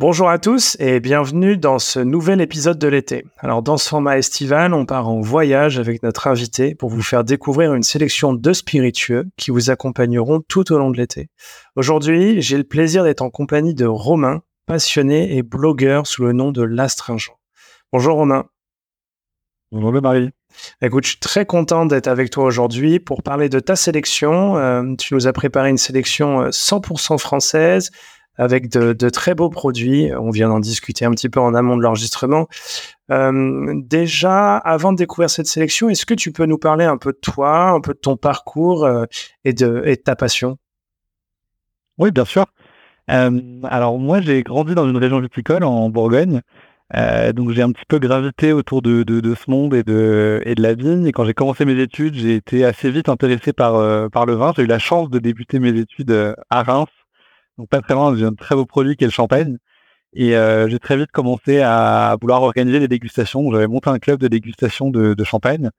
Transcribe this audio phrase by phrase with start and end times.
[0.00, 3.26] Bonjour à tous et bienvenue dans ce nouvel épisode de l'été.
[3.36, 7.22] Alors dans ce format estival, on part en voyage avec notre invité pour vous faire
[7.22, 11.28] découvrir une sélection de spiritueux qui vous accompagneront tout au long de l'été.
[11.76, 16.50] Aujourd'hui, j'ai le plaisir d'être en compagnie de Romain, passionné et blogueur sous le nom
[16.50, 17.36] de l'Astringent.
[17.92, 18.46] Bonjour Romain.
[19.70, 20.30] Bonjour le Marie.
[20.80, 24.56] Écoute, je suis très content d'être avec toi aujourd'hui pour parler de ta sélection.
[24.56, 27.90] Euh, tu nous as préparé une sélection 100% euh, française
[28.36, 30.10] avec de, très beaux produits.
[30.18, 32.48] On vient d'en discuter un petit peu en amont de l'enregistrement.
[33.10, 37.12] Euh, déjà, avant de découvrir cette sélection, est-ce que tu peux nous parler un peu
[37.12, 39.04] de toi, un peu de ton parcours euh,
[39.44, 40.58] et, de, ta passion?
[41.98, 42.46] Oui, bien sûr.
[43.10, 46.40] Euh, alors moi, j'ai grandi dans une région viticole en Bourgogne.
[47.34, 51.06] donc j'ai un petit peu gravité autour de, ce monde et de, la vigne.
[51.06, 54.52] Et quand j'ai commencé mes études, j'ai été assez vite intéressé par le vin.
[54.56, 56.88] J'ai eu la chance de débuter mes études à Reims
[57.60, 59.58] donc pas très loin, j'ai un très beau produit qui est le champagne.
[60.14, 63.50] Et euh, j'ai très vite commencé à vouloir organiser des dégustations.
[63.52, 65.70] J'avais monté un club de dégustation de, champagne.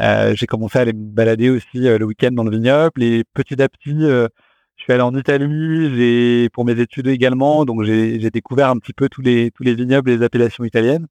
[0.00, 3.02] Euh, j'ai commencé à aller me balader aussi euh, le week-end dans le vignoble.
[3.02, 4.28] Et petit à petit, je
[4.76, 7.64] suis allé en Italie pour mes études également.
[7.64, 11.06] Donc j'ai découvert un petit peu tous les, tous les vignobles les appellations italiennes.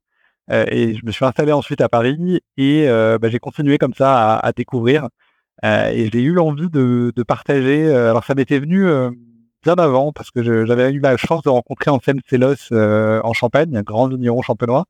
[0.50, 2.86] et je me suis installé ensuite à Paris et
[3.20, 5.08] bah, j'ai continué comme ça à, découvrir.
[5.64, 7.92] et j'ai eu l'envie de, de, partager.
[7.92, 8.86] alors ça m'était venu
[9.62, 13.76] bien avant, parce que j'avais eu la chance de rencontrer Anselme Célos euh, en Champagne,
[13.76, 14.86] un grand vigneron champenois.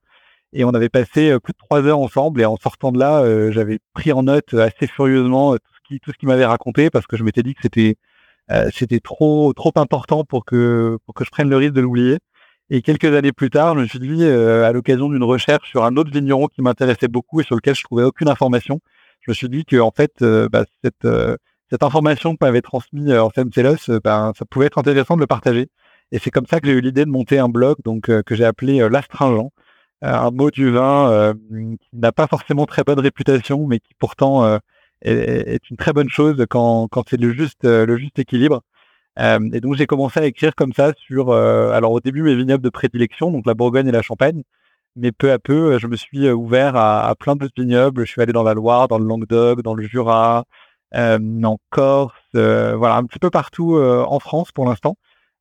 [0.55, 2.41] Et on avait passé euh, plus de trois heures ensemble.
[2.41, 6.01] Et en sortant de là, euh, j'avais pris en note assez furieusement tout ce qui,
[6.19, 7.97] qu'il m'avait raconté, parce que je m'étais dit que c'était
[8.71, 12.19] c'était trop trop important pour que pour que je prenne le risque de l'oublier.
[12.71, 15.97] Et quelques années plus tard, je me suis dit, à l'occasion d'une recherche sur un
[15.97, 18.81] autre vigneron qui m'intéressait beaucoup et sur lequel je trouvais aucune information,
[19.21, 21.07] je me suis dit que en fait, bah, cette
[21.73, 25.21] cette information que m'avait transmis euh, Orpheum Telos, euh, ben, ça pouvait être intéressant de
[25.23, 25.71] le partager.
[26.11, 28.35] Et c'est comme ça que j'ai eu l'idée de monter un blog donc euh, que
[28.35, 29.51] j'ai appelé l'astringent,
[30.03, 31.33] un mot du vin
[31.81, 34.59] qui n'a pas forcément très bonne réputation, mais qui pourtant
[35.03, 37.65] est, une très bonne chose quand, c'est le juste,
[38.19, 38.63] équilibre.
[39.19, 42.71] et donc j'ai commencé à écrire comme ça sur, alors au début mes vignobles de
[42.71, 44.43] prédilection, donc la Bourgogne et la Champagne,
[44.97, 48.05] mais peu à peu je me suis ouvert à, plein d'autres vignobles.
[48.05, 50.45] Je suis allé dans la Loire, dans le Languedoc, dans le Jura,
[50.95, 54.97] en Corse, euh, voilà, un petit peu partout euh, en France pour l'instant.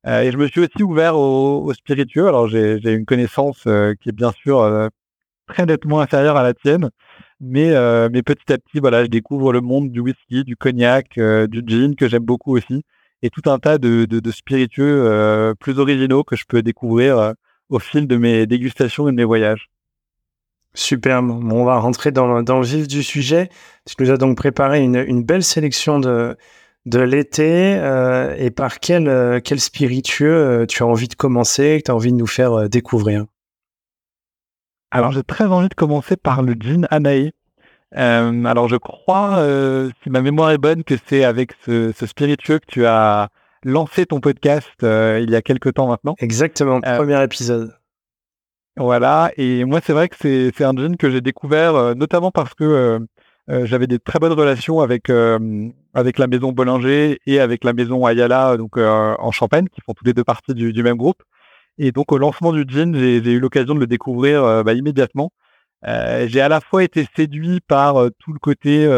[0.06, 2.26] et je me suis aussi ouvert au, spiritueux.
[2.28, 3.62] Alors j'ai une connaissance
[4.00, 4.90] qui est bien sûr
[5.46, 6.90] très nettement inférieure à la tienne,
[7.40, 7.70] mais,
[8.10, 11.94] mais petit à petit, voilà, je découvre le monde du whisky, du cognac, du gin
[11.96, 12.82] que j'aime beaucoup aussi,
[13.22, 17.34] et tout un tas de, de, de spiritueux plus originaux que je peux découvrir
[17.68, 19.71] au fil de mes dégustations et de mes voyages.
[20.74, 21.30] Superbe.
[21.30, 23.50] on va rentrer dans, le vif du sujet.
[23.86, 26.36] Tu nous as donc préparé une, belle sélection de,
[26.86, 27.76] de l'été.
[27.76, 31.90] Euh, et par quel, euh, quel spiritueux euh, tu as envie de commencer, que tu
[31.90, 33.26] as envie de nous faire découvrir?
[34.90, 37.32] Alors, j'ai très envie de commencer par le gin Anaï.
[37.92, 39.42] alors, je crois,
[40.02, 43.28] si ma mémoire est bonne, que c'est avec ce, ce, spiritueux que tu as
[43.64, 46.14] lancé ton podcast il y a quelques temps maintenant.
[46.18, 47.74] Exactement, premier épisode.
[48.78, 52.54] Voilà, et moi c'est vrai que c'est un gin que j'ai découvert euh, notamment parce
[52.54, 52.98] que euh,
[53.50, 55.10] euh, j'avais des très bonnes relations avec
[55.94, 60.04] avec la maison Bollinger et avec la maison Ayala donc en Champagne qui font tous
[60.06, 61.22] les deux parties du, du même groupe.
[61.78, 65.32] Et donc au lancement du gin, j'ai eu l'occasion de le découvrir bah, immédiatement.
[65.84, 68.88] j'ai à la fois été séduit par tout le côté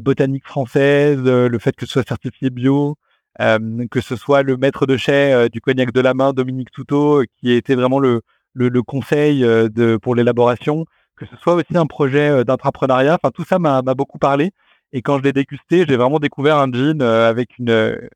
[0.00, 2.96] botanique française, le fait que ce soit certifié bio,
[3.38, 7.52] que ce soit le maître de chai du cognac de la main, Dominique Toutot, qui
[7.52, 8.22] était vraiment le,
[8.54, 10.84] le, conseil euh, de, pour l'élaboration,
[11.16, 13.18] que ce soit aussi un projet euh, d'entrepreneuriat.
[13.22, 14.52] Enfin, tout ça m'a beaucoup parlé.
[14.92, 18.08] Et quand je l'ai dégusté, j'ai vraiment découvert un jean euh, avec une,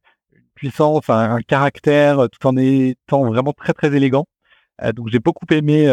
[0.55, 4.27] puissance, un, caractère, tout en étant vraiment très très élégant.
[4.95, 5.87] donc j'ai beaucoup aimé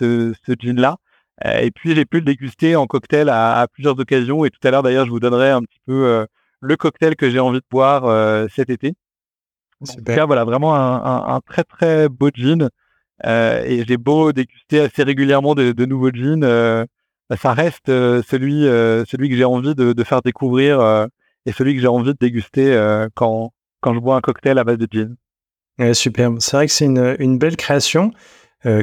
[0.00, 0.96] ce, ce gin-là.
[1.44, 4.46] et puis j'ai pu le déguster en cocktail à, plusieurs occasions.
[4.46, 6.26] Et tout à l'heure d'ailleurs, je vous donnerai un petit peu
[6.60, 8.94] le cocktail que j'ai envie de boire cet été.
[9.82, 10.26] Super.
[10.26, 12.70] voilà, vraiment un, très très beau gin.
[13.24, 18.62] Et j'ai beau déguster assez régulièrement de, nouveaux jeans, bah, ça reste celui,
[19.08, 21.08] celui que j'ai envie de, faire découvrir
[21.46, 24.78] et celui que j'ai envie de déguster quand, quand je bois un cocktail à base
[24.78, 25.16] de gin.
[25.94, 26.36] superbe.
[26.40, 28.12] C'est vrai que c'est une, une, belle création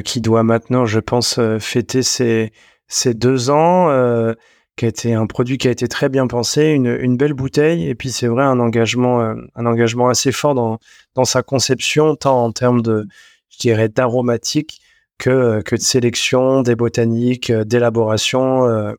[0.04, 2.52] qui doit maintenant, je pense, fêter ses,
[2.88, 4.34] ses deux ans
[4.76, 7.88] qui a été un produit qui a été très bien pensé, une, une belle bouteille,
[7.88, 10.78] et puis c'est vrai un engagement, euh, un engagement assez fort dans,
[11.14, 13.06] dans sa conception, tant en termes de,
[13.52, 14.80] je dirais, d'aromatique
[15.18, 18.92] que, que de sélection, des botaniques, euh, d'élaboration, euh,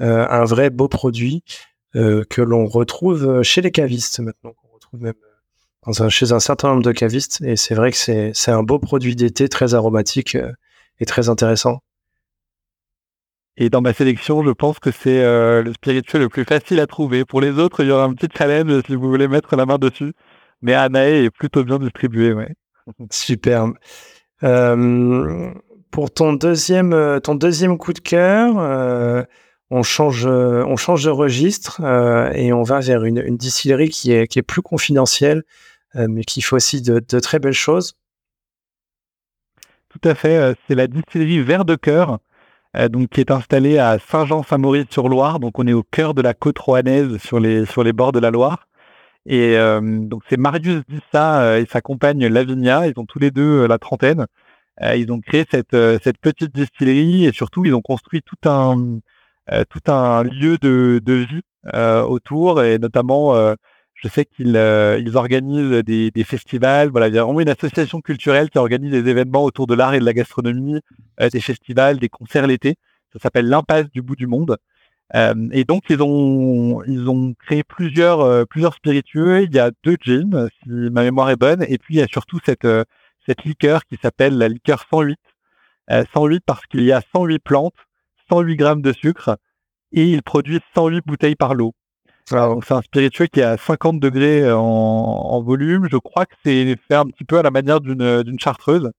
[0.00, 1.42] un vrai beau produit
[1.94, 5.14] que l'on retrouve chez les cavistes maintenant, qu'on retrouve même
[6.08, 9.48] chez un certain nombre de cavistes, et c'est vrai que c'est un beau produit d'été
[9.48, 10.36] très aromatique
[11.00, 11.80] et très intéressant.
[13.60, 16.86] Et dans ma sélection, je pense que c'est euh, le spiritueux le plus facile à
[16.86, 17.24] trouver.
[17.24, 19.78] Pour les autres, il y aura un petit challenge si vous voulez mettre la main
[19.78, 20.12] dessus.
[20.62, 22.54] Mais Anae est plutôt bien distribué, ouais.
[23.10, 23.74] Superbe.
[24.42, 25.52] Euh,
[25.90, 29.26] pour ton deuxième, euh, ton deuxième coup de cœur,
[29.70, 31.80] on, change, on change de registre
[32.34, 35.42] et on va vers une, distillerie qui est, plus confidentielle,
[35.94, 37.94] mais qui fait aussi de, très belles choses.
[39.88, 40.54] Tout à fait.
[40.66, 42.18] C'est la distillerie Vert de Cœur
[42.76, 45.40] euh, donc qui est installé à Saint-Jean-Saint-Maurice-sur-Loire.
[45.40, 48.20] Donc on est au cœur de la côte rouennaise, sur les sur les bords de
[48.20, 48.68] la Loire.
[49.28, 52.88] Et euh, donc c'est Marius Dissa euh, et sa compagne Lavinia.
[52.88, 54.26] Ils ont tous les deux la trentaine.
[54.96, 59.00] ils ont créé cette cette petite distillerie et surtout ils ont construit tout un
[59.70, 61.42] tout un lieu de, de vie
[62.08, 63.34] autour et notamment
[64.00, 66.88] je sais qu'ils euh, ils organisent des, des, festivals.
[66.88, 69.94] Voilà, il y a vraiment une association culturelle qui organise des événements autour de l'art
[69.94, 70.80] et de la gastronomie,
[71.20, 72.76] euh, des festivals, des concerts l'été.
[73.12, 74.56] Ça s'appelle l'impasse du bout du monde.
[75.14, 79.42] Euh, et donc ils ont ils ont créé plusieurs euh, plusieurs spiritueux.
[79.42, 82.06] Il y a deux gins, si ma mémoire est bonne, et puis il y a
[82.06, 82.84] surtout cette euh,
[83.26, 85.18] cette liqueur qui s'appelle la liqueur 108.
[86.14, 87.74] 108 parce qu'il y a 108 plantes,
[88.30, 89.38] 108 grammes de sucre,
[89.92, 91.72] et ils produisent 108 bouteilles par lot
[92.30, 95.88] c'est un spiritueux qui est à 50 degrés en, volume.
[95.90, 98.90] Je crois que c'est fait un petit peu à la manière d'une d'une chartreuse.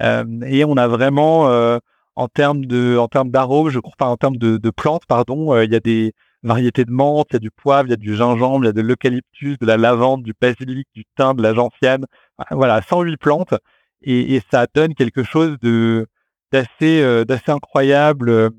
[0.00, 1.78] Et on a vraiment euh,
[2.20, 5.72] en termes de en termes d'arôme, je crois pas en termes de, plantes, pardon, il
[5.72, 6.12] y a des
[6.42, 8.70] variétés de menthe, il y a du poivre, il y a du gingembre, il y
[8.70, 12.06] a de l'eucalyptus, de la lavande, du basilic, du thym, de la gentiane.
[12.50, 13.54] Voilà, 108 plantes
[14.02, 15.56] et, ça donne quelque chose
[16.52, 18.52] d'assez d'assez incroyable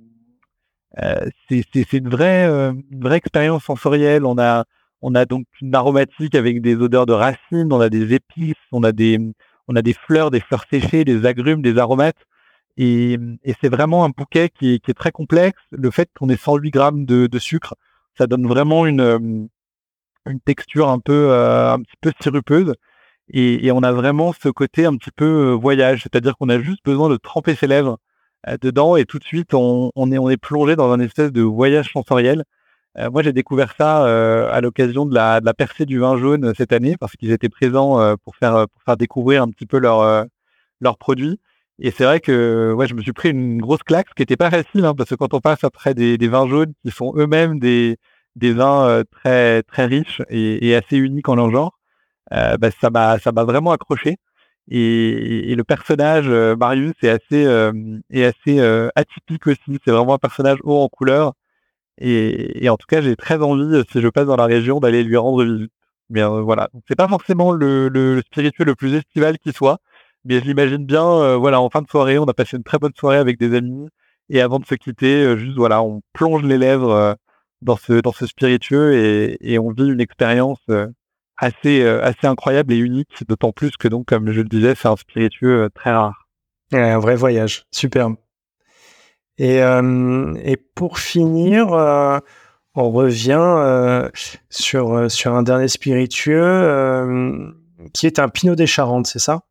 [1.00, 4.26] euh, c'est une vraie, euh, vraie expérience sensorielle.
[4.26, 4.66] On a,
[5.02, 8.84] on a donc une aromatique avec des odeurs de racines, on a des épices, on
[8.84, 9.18] a des,
[9.68, 12.18] on a des fleurs, des fleurs séchées, des agrumes, des aromates.
[12.78, 15.60] Et, et c'est vraiment un bouquet qui est, qui est, très complexe.
[15.72, 17.76] Le fait qu'on ait 108 grammes de, de, sucre,
[18.18, 19.20] ça donne vraiment une, euh,
[20.26, 22.74] une texture un peu, un petit peu sirupeuse.
[23.30, 26.84] Et, et, on a vraiment ce côté un petit peu voyage, c'est-à-dire qu'on a juste
[26.86, 27.98] besoin de tremper ses lèvres
[28.48, 31.32] euh, dedans et tout de suite on, on, est on est plongé dans un espèce
[31.32, 32.44] de voyage sensoriel.
[32.98, 36.18] Euh, moi j'ai découvert ça euh, à l'occasion de la, de la percée du vin
[36.18, 39.80] jaune cette année parce qu'ils étaient présents pour faire pour faire découvrir un petit peu
[39.80, 40.26] leur
[40.82, 41.40] leurs produits.
[41.82, 44.38] Et c'est vrai que ouais, je me suis pris une grosse claque, ce qui n'était
[44.38, 47.14] pas facile, hein, parce que quand on passe après des, des vins jaunes qui sont
[47.18, 47.98] eux-mêmes des,
[48.36, 51.80] des vins très très riches et, et, assez uniques en leur genre,
[52.34, 54.18] euh, bah, ça m'a vraiment accroché.
[54.70, 57.74] Et, le personnage euh, Marius est assez euh,
[58.10, 59.80] est assez euh, atypique aussi.
[59.84, 61.34] C'est vraiment un personnage haut en couleur.
[62.00, 65.18] Et, en tout cas, j'ai très envie, si je passe dans la région, d'aller lui
[65.18, 65.72] rendre visite.
[66.10, 69.80] Mais voilà, c'est pas forcément le, le, spirituel le plus estival qui soit,
[70.26, 71.38] mais je l'imagine bien.
[71.38, 73.88] voilà, en fin de soirée, on a passé une très bonne soirée avec des amis,
[74.30, 77.16] et avant de se quitter, juste voilà, on plonge les lèvres
[77.62, 80.60] dans ce dans ce spiritueux et, on vit une expérience
[81.42, 84.88] assez, euh, assez incroyable et unique, d'autant plus que donc, comme je le disais, c'est
[84.88, 86.28] un spiritueux euh, très rare.
[86.72, 88.16] un vrai voyage, superbe.
[89.38, 91.70] Et, euh, et pour finir,
[92.76, 94.10] on revient
[94.50, 97.54] sur, sur un dernier spiritueux
[97.94, 99.42] qui est un Pinot des Charentes, c'est ça?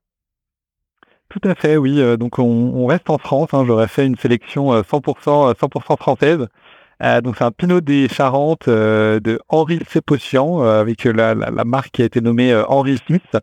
[1.31, 2.03] Tout à fait, oui.
[2.19, 3.51] Donc on, on reste en France.
[3.55, 3.65] Hein.
[3.67, 6.47] J'aurais fait une sélection 100%, 100% française.
[7.03, 11.65] Euh, donc c'est un Pinot des Charentes euh, de Henri Sepotian euh, avec la, la,
[11.65, 13.39] marque qui a été nommée Henri Smith.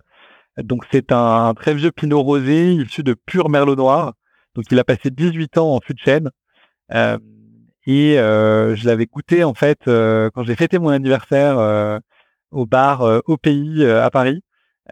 [0.61, 4.13] Donc c'est un, très vieux Pinot rosé issu de pur Merlot noir.
[4.55, 6.29] Donc il a passé 18 ans en fût de chêne.
[6.91, 11.99] et je l'avais goûté en fait quand j'ai fêté mon anniversaire
[12.51, 14.41] au bar au pays à Paris.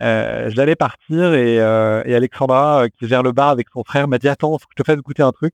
[0.01, 4.27] Euh, j'allais partir et, et Alexandra qui gère le bar avec son frère m'a dit
[4.27, 5.53] attends faut que je te fasse goûter un truc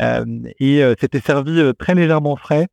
[0.00, 0.24] euh,
[0.60, 2.68] et euh, c'était servi euh, très légèrement frais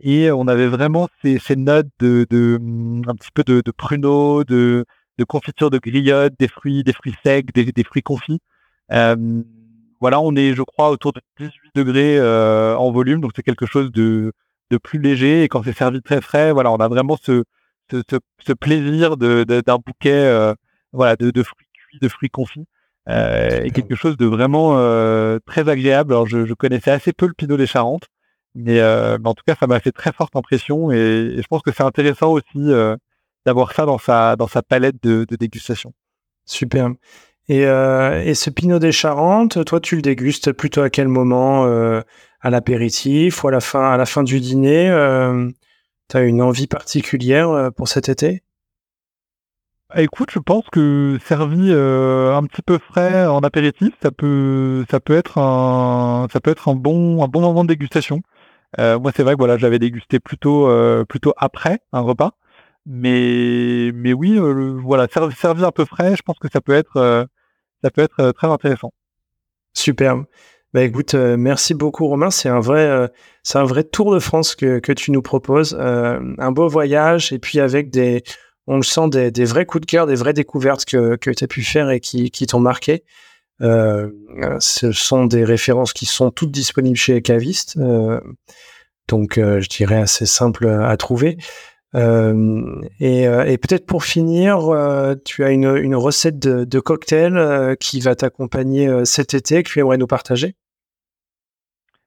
[0.00, 3.70] et on avait vraiment ces, ces notes de, de, mm, un petit peu de, de
[3.70, 4.84] pruneau, de
[5.18, 8.40] de confiture de griotte, des fruits, des fruits secs, des, des fruits confits.
[8.90, 12.20] voilà, on est, je crois, autour de 18 degrés
[12.76, 14.32] en volume, donc c'est quelque chose de,
[14.70, 15.44] de plus léger.
[15.44, 17.44] Et quand c'est servi très frais, voilà, on a vraiment ce,
[17.90, 18.02] ce,
[18.46, 20.54] ce, plaisir d'un de, d'un bouquet,
[20.92, 22.66] voilà, de, de fruits cuits, de fruits confits.
[23.08, 26.12] Euh, et quelque chose de vraiment euh, très agréable.
[26.12, 28.08] Alors je, je, connaissais assez peu le Pinot des Charentes,
[28.54, 31.62] mais, euh, mais en tout cas ça m'a fait très forte impression et, je pense
[31.62, 32.96] que c'est intéressant aussi euh,
[33.44, 35.92] d'avoir ça dans sa dans sa palette de, de dégustation.
[36.46, 36.90] Super.
[37.48, 41.64] Et, euh, et ce Pinot des Charentes, toi tu le dégustes plutôt à quel moment
[42.40, 44.88] À l'apéritif ou à la fin à la fin du dîner
[46.12, 48.42] as une envie particulière pour cet été?
[49.90, 54.84] Ah, écoute, je pense que servi euh, un petit peu frais en apéritif, ça peut,
[54.90, 58.22] ça peut être un, ça peut être un bon, un bon moment de dégustation.
[58.80, 62.32] Euh, moi, c'est vrai que voilà, j'avais dégusté plutôt, euh, plutôt après un repas,
[62.86, 64.36] mais, mais oui,
[64.82, 67.28] voilà, servi, un peu frais, je pense que ça peut être,
[67.84, 68.92] ça peut être très intéressant.
[69.74, 70.24] Superbe.
[70.74, 72.30] Bah écoute, merci beaucoup Romain.
[72.30, 73.08] C'est un vrai,
[73.42, 75.74] c'est un vrai tour de France que, tu nous proposes.
[75.78, 78.22] un beau voyage et puis avec des,
[78.66, 81.62] on le sent des, vrais coups de cœur, des vraies découvertes que, tu as pu
[81.62, 83.04] faire et qui, t'ont marqué.
[83.60, 84.10] Euh,
[84.58, 88.20] ce sont des références qui sont toutes disponibles chez Caviste, euh,
[89.06, 91.36] donc euh, je dirais assez simple à trouver.
[91.94, 94.58] et, peut-être pour finir,
[95.24, 99.98] tu as une, recette de, de cocktail qui va t'accompagner cet été que tu aimerais
[99.98, 100.56] nous partager?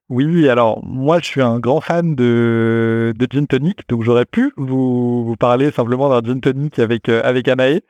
[0.10, 4.54] Oui, alors moi je suis un grand fan de, de gin tonic, donc j'aurais pu
[4.56, 7.82] vous, vous parler simplement d'un gin tonic avec, euh, avec Anae,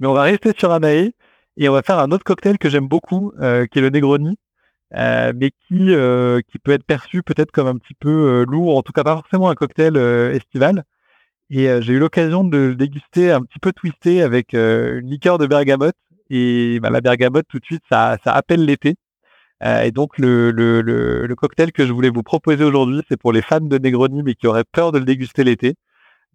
[0.00, 1.12] mais on va rester sur Anae
[1.58, 4.38] et on va faire un autre cocktail que j'aime beaucoup, euh, qui est le Negroni,
[4.96, 5.90] euh, mais qui,
[6.50, 9.50] qui peut être perçu peut-être comme un petit peu lourd, en tout cas pas forcément
[9.50, 9.96] un cocktail
[10.34, 10.84] estival.
[11.50, 15.46] Et j'ai eu l'occasion de le déguster un petit peu twisté avec une liqueur de
[15.46, 15.96] bergamote,
[16.30, 18.96] et bah, la bergamote tout de suite ça, ça appelle l'été.
[19.64, 23.32] Euh, et donc le, le, le, cocktail que je voulais vous proposer aujourd'hui, c'est pour
[23.32, 25.74] les fans de Negroni mais qui auraient peur de le déguster l'été.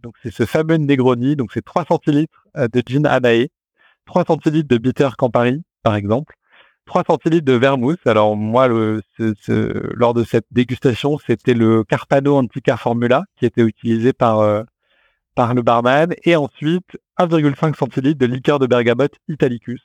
[0.01, 3.47] Donc c'est ce fameux Negroni, donc c'est 3 centilitres euh, de gin Anae,
[4.05, 6.35] 3 centilitres de bitter Campari par exemple,
[6.85, 8.05] 3 centilitres de vermouth.
[8.05, 9.01] Alors moi, le,
[9.95, 14.63] lors de cette dégustation, c'était le Carpano Antica Formula qui était utilisé par euh,
[15.35, 19.81] par le barman, et ensuite 1,5 centilitres de liqueur de bergamote Italicus.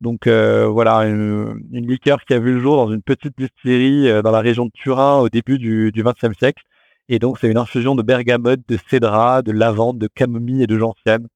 [0.00, 4.22] Donc euh, voilà, une, liqueur qui a vu le jour dans une petite distillerie euh,
[4.22, 6.62] dans la région de Turin au début du XXe siècle.
[7.08, 10.78] Et donc c'est une infusion de bergamote, de cédra, de lavande, de camomille et de
[10.78, 11.26] gentiane.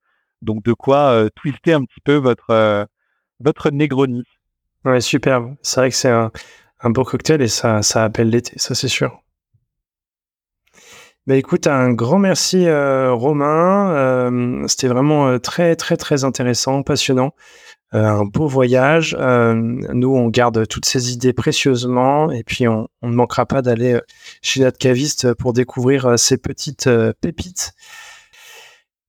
[0.43, 2.87] Donc de quoi euh, twister un petit peu votre
[3.41, 4.23] votre Negroni.
[4.85, 5.57] Ouais, superbe.
[5.63, 6.31] C'est vrai que c'est un,
[6.85, 9.23] beau cocktail et ça, ça appelle l'été, ça c'est sûr.
[11.27, 14.67] Bah écoute, un grand merci Romain.
[14.69, 17.33] C'était vraiment très très très intéressant, passionnant.
[17.95, 19.17] Euh, un beau voyage.
[19.19, 23.95] Euh, nous, on garde toutes ces idées précieusement et puis on, ne manquera pas d'aller
[23.95, 24.01] euh,
[24.41, 26.89] chez notre caviste pour découvrir ces petites
[27.21, 27.73] pépites.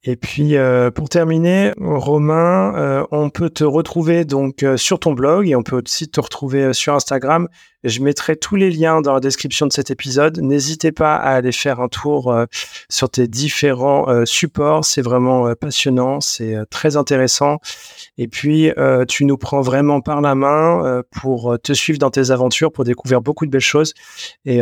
[0.06, 5.14] Et puis euh, pour terminer, Romain, euh, on peut te retrouver donc euh, sur ton
[5.14, 7.48] blog et on peut aussi te retrouver sur Instagram.
[7.86, 10.40] Je mettrai tous les liens dans la description de cet épisode.
[10.40, 12.34] N'hésitez pas à aller faire un tour
[12.90, 14.86] sur tes différents supports.
[14.86, 17.60] C'est vraiment passionnant, c'est très intéressant.
[18.18, 18.72] Et puis
[19.10, 23.20] tu nous prends vraiment par la main pour te suivre dans tes aventures, pour découvrir
[23.20, 23.94] beaucoup de belles choses.
[24.46, 24.60] Et,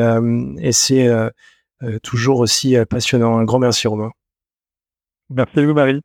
[0.58, 1.08] et c'est
[2.02, 3.38] toujours aussi passionnant.
[3.38, 4.10] Un grand merci, Romain.
[5.34, 6.02] Merci à vous, Marie.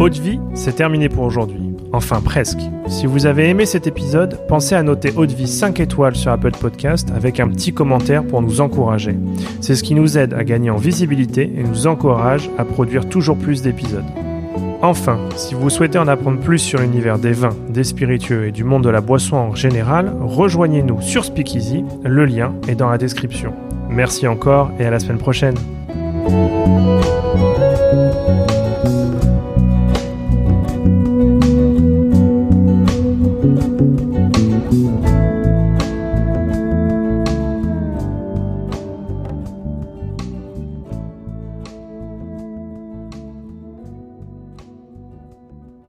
[0.00, 1.60] Haute vie, c'est terminé pour aujourd'hui.
[1.92, 2.60] Enfin presque.
[2.86, 6.52] Si vous avez aimé cet épisode, pensez à noter Haute Vie 5 étoiles sur Apple
[6.52, 9.16] Podcast avec un petit commentaire pour nous encourager.
[9.60, 13.38] C'est ce qui nous aide à gagner en visibilité et nous encourage à produire toujours
[13.38, 14.04] plus d'épisodes.
[14.80, 18.62] Enfin, si vous souhaitez en apprendre plus sur l'univers des vins, des spiritueux et du
[18.62, 23.52] monde de la boisson en général, rejoignez-nous sur Speakeasy, le lien est dans la description.
[23.88, 25.56] Merci encore et à la semaine prochaine.